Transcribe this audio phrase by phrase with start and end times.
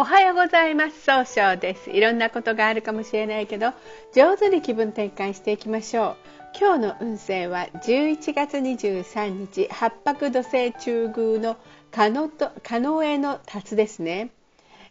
[0.00, 1.02] おはようございます。
[1.02, 1.90] 総称です。
[1.90, 3.74] いろんなことがあるかもしれないけど、
[4.14, 6.16] 上手に気分転換していきましょう。
[6.58, 11.58] 今日の運勢は11月23日、八白土星中宮の
[11.90, 14.30] カノとカノエの達ですね。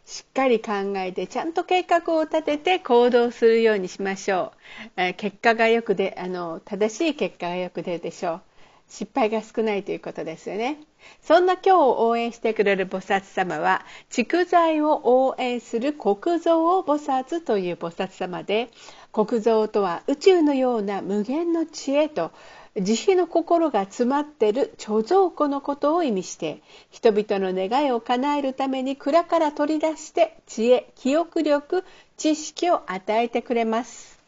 [0.05, 4.53] しっかり考えてちゃんと計画を立てて行動するようにしましょ
[4.95, 5.01] う。
[5.01, 8.41] え結果がよくであの正しい結果がよく出るでしょう。
[8.89, 10.79] 失敗が少ないということですよね。
[11.21, 18.69] そんな今日を応援してくれる菩薩様は、蓄財を応援する国蔵を菩薩という菩薩様で、
[19.11, 22.31] 国蔵とは宇宙のような無限の知恵と
[22.77, 31.83] 慈悲の心が詰まってる貯蔵庫のことを意味して人々の願いを叶えるために蔵から取り出して知恵記憶力
[32.15, 34.18] 知識を与えてくれます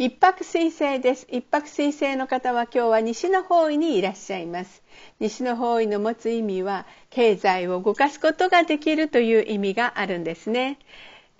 [0.00, 1.26] 一泊水星です。
[1.30, 4.82] 一泊水星の方は今日は西の方位にいらっしゃいます。
[5.18, 10.78] 西の方位の持つ意味は経済を動かすことができるという意味があるんですね。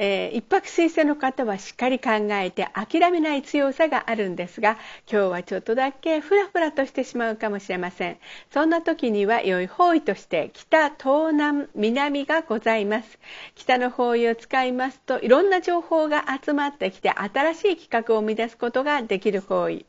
[0.02, 8.16] えー、一泊水星の方はしっかり考えて諦めない強さがあるんですが今日はちょっとだけフラフラとしてしまうかもしれません。
[8.50, 13.18] そんな時には良い方位として北東南南がございます。
[13.54, 19.84] 北の方位を使いますといろんな情報が集まってきて新しい企画を生み出すことができる方位。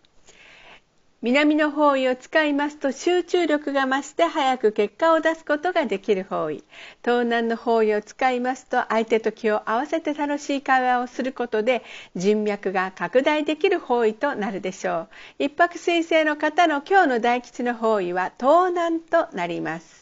[1.23, 6.63] 南の方位を使いますと集中力が増して早く結果を出すことができる方位。
[7.05, 11.83] 東南の方位を使いますと相手と気を合わせて楽しい会話をすることで
[12.15, 15.09] 人脈が拡大できる方位となるでしょう。
[15.37, 20.00] 一泊水星の方の今日の大吉の方位は東南となります。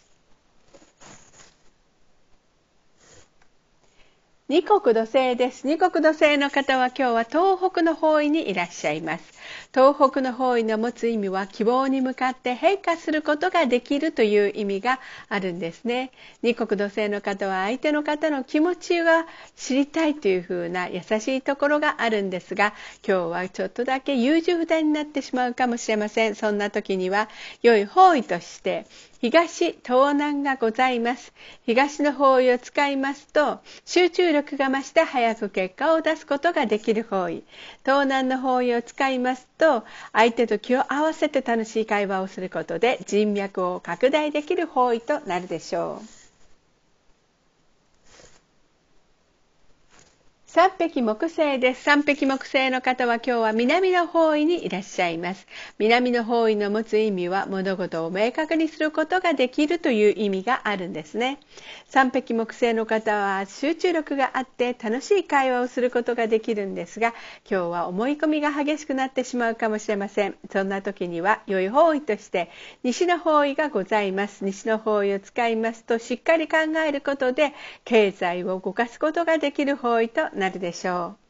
[4.50, 5.68] 二国土星です。
[5.68, 9.24] 二国土星の方は今日は東北の方位にいらっしゃいます。
[9.72, 16.10] 東北の方位の持つ意味は希望に向かって変化することができるという意味があるんですね。
[16.42, 22.74] 二国土星の方は相手の方の気持ちが知りたいというふうな優しいところがあるんですが、
[23.08, 26.34] 今日はちょっとだけ優柔不断になってしまうかもしれません。
[26.34, 27.30] そんな時には
[27.62, 28.88] 良い方位として
[29.22, 31.34] 東、東南がございます。
[31.66, 37.44] 東の方位を使いますと、集中力が増して早く結果を出すことができる方位。
[37.84, 46.19] 東南の方位を使いますと、相手と気を合わせて楽しい会話をすることで人脈を拡大できる方位となるでしょう。
[50.52, 51.84] 三匹木星です。
[51.84, 55.46] 三匹木星の方は今日は南の方位にいらっしゃいます。
[55.78, 61.38] 南の方位の持つ意味は物事を明確にすることができるという意味があるんですね。
[61.86, 67.14] 三匹木星の方は集中力があって楽しい会話をすることができるんですが、
[67.48, 70.36] 今日は思い込みが激しくなってしまうかもしれません。
[70.52, 72.50] そんな時には良い方位として
[72.82, 74.44] 西の方位がございます。
[74.44, 77.54] 西の方位を使いますとしっかり考えることで
[77.86, 81.29] 経済を動かすことができる方位とななるでしょう。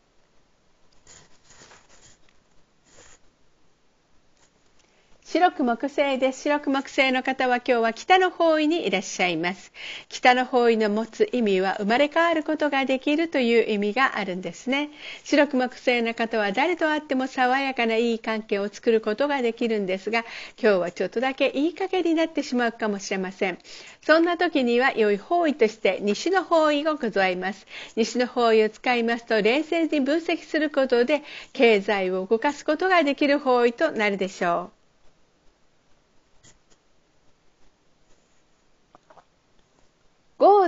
[5.32, 6.42] 白く木星です。
[6.42, 9.72] 白く木星の方は今日は北の方位にいらっしゃいます。
[10.08, 14.90] 北の方位の持つ意味は生まれ変わることができるという意味があるんですね。
[15.24, 20.26] 白く木星の方は誰と会っても爽やかないい関係を作ることができるんですが、
[20.60, 23.60] 今日はちょっとだけいい加減になってしまうかもしれません。
[24.02, 27.68] そんな時には良い方位として西の方位がございます。
[27.96, 31.22] 西の方位を使いますと冷静に分析することで
[31.54, 34.79] 経済を動かすことができる方位となるでしょう。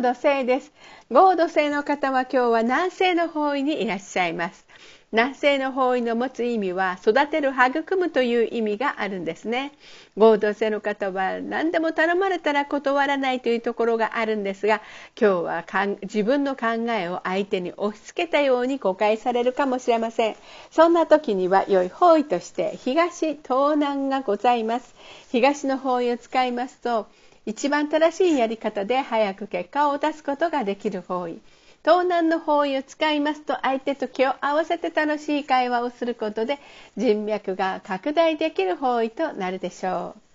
[0.01, 0.71] 合土星です。
[1.11, 4.65] 合土星の方は今日は南西の方位にいらっしゃいます。
[5.11, 9.73] 南西の方位の持つ意味は育てる育むという意味があるんですね
[10.15, 14.81] 合同性の方は何でも頼まれたら断らないというところがあるんですが
[15.19, 15.65] 今日は
[16.03, 20.37] 自分の考えを相手に押し付けたように誤解されるかもしれません
[20.71, 24.95] そんな時には良い方位として東東南がございます
[25.29, 27.07] 東の方位を使いますと
[27.45, 31.39] 一番正しいやり方で早く結果を出すことができる方位
[31.83, 36.59] 東南の方位を使いますと相手と気を合わせて楽しい会話をすることで
[36.95, 40.30] 人脈が拡大できる方位となるでしょう。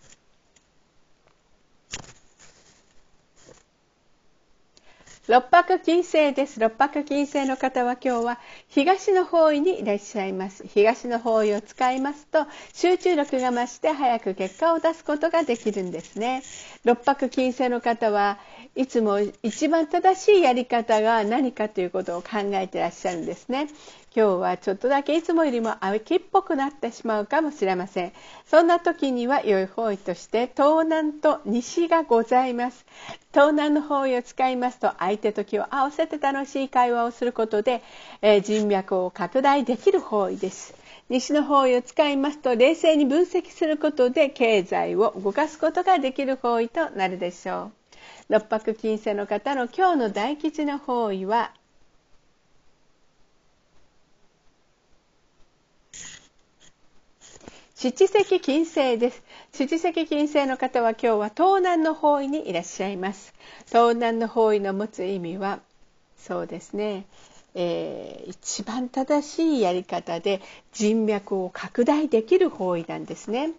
[5.28, 6.61] 六白金星です。
[6.61, 8.38] 六白金星の方は今日は
[8.69, 10.64] 東の方位にいらっしゃいます。
[10.69, 16.44] 東の方位を使いますと集中力が増して早く結果を出すことができるんですね。
[16.84, 18.38] 六白金星の方は
[18.76, 23.67] いつも一番正しいやり方が何かということを考えていらっしゃるんですね。
[24.16, 28.12] 今日はちょっとだけいつもよりも秋っぽくなってしまうかもしれません。
[28.46, 32.86] そんな時には良い方位として東南と西がございます。
[33.32, 37.82] 東南の方位を使いますと相手と気を合わせて楽しい会話をすることで、
[38.22, 40.74] えー、人脈を拡大できる方位です。
[41.10, 47.72] 西の方位を使いますと冷静に分析することで経済を動かすことができる方位となるでしょう。
[48.30, 51.52] 六白金星の方の今日の大吉の方位は
[57.78, 59.23] 七石金星です。
[59.52, 63.34] 七石金星の方は今日は東南の方位にいらっしゃいます。
[63.67, 65.61] 東南の方位の持つ意味は、
[66.17, 67.05] そうですね、
[67.55, 70.40] えー、一番正しいやり方で
[70.73, 73.50] 人脈を拡大できる方位なんですね。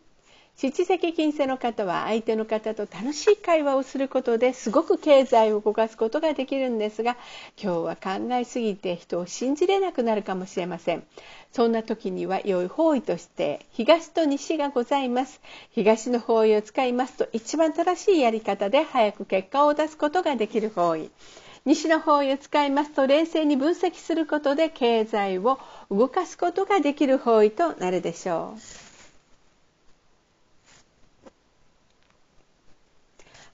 [0.59, 7.15] 七石金星の方は相手の方と楽しい会話をすることですごく経済を動かすことができるんですが
[7.61, 11.03] 今日は考えすぎて人を信じれなくなるかもしれません。
[11.51, 15.41] そんな時には良い方位として東と西がございます。
[15.73, 21.11] 東の方位を使いますと一番正しいやり方で早く結果を出すことができる方位。
[21.65, 25.59] 西の方位を使いますと冷静に分析することで経済を
[25.91, 28.86] 動かすことができる方位となるでしょう。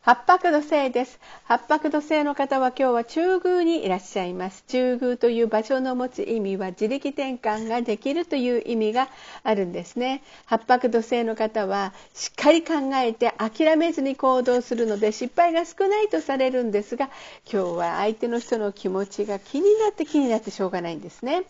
[0.05, 1.17] 八白土星です。
[1.45, 4.65] 八白土星の方は今日は中宮にいらっしゃいます。
[4.67, 9.07] 中宮という場所の持つ意味は自力転換ができるという意味が
[9.43, 10.21] あるんですね。
[10.45, 17.09] 八白土星の方はしっかり考えて諦めずに行動するので失敗が少ないとされるんですが、
[17.49, 21.43] 今日は相手の人の気持ちが気になって気になってしょうがないんですね。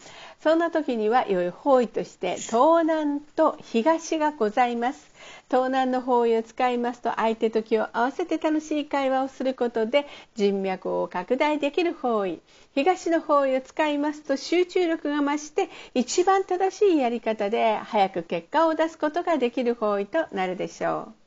[0.44, 5.10] そんな時には良い方位として東南と東がございます。
[5.50, 10.06] 東南の方位を使いますと相手と気を合わせて楽しい会話をすることで
[10.36, 12.42] 人脈を拡大できる方位
[12.76, 21.23] 東の方位を使いますと集中力が増して一番正しいやり方で早く結果を出すことができる方位となるでしょう。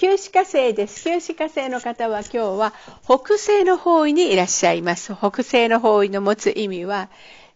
[0.00, 1.04] 旧歯科生です。
[1.04, 2.72] 旧歯科生の方は今日は
[3.04, 5.14] 北西の方位にいらっしゃいます。
[5.14, 7.10] 北西の方位の持つ意味は、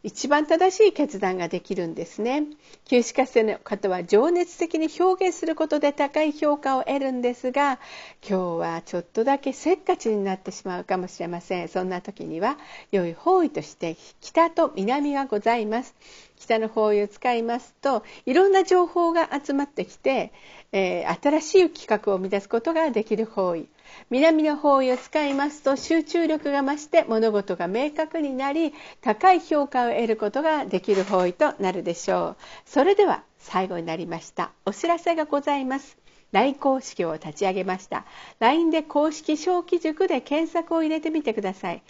[0.05, 2.45] 一番正しい決断ができるんですね。
[2.85, 7.79] 旧歯科生の方は情熱的に表現することで高い評価を得るんですが、
[8.21, 11.69] 今日はちょっとだけせっかちになってしまうかもしれません。
[11.69, 12.59] そんな時には
[12.93, 15.95] 良い方位として北と南がございます。
[16.37, 20.33] 北の方位を使いますといろんな情報が集まってきて、
[20.73, 23.69] えー、新しい企画を生み出すことができる方位
[24.11, 32.37] 南の方位を使いますと集中力が増して物事が明確になり高い評価を得ることができる方位となるでしょう。
[32.67, 34.53] それでは最後になりました。
[34.65, 36.05] お知らせがございます。
[36.35, 38.05] LINE 公式を立ち上げました。
[38.41, 41.83] LINE で公式小規塾で検索を入れてみてください。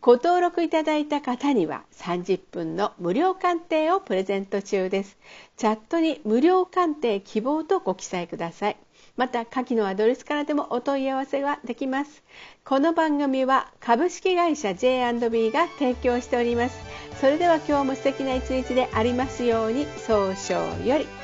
[0.00, 5.16] ご登録いただいた方には30分の無料鑑定をプレゼント中です。
[5.56, 8.76] チャットに無料鑑定希望とご記載ください。
[9.16, 12.22] また下記のアドレスからでもお問い合わせはできます。
[12.64, 16.80] この番組は株式会社 J&B が提供しております。
[17.20, 21.21] それでは今日も素敵な一日でありますように早々より。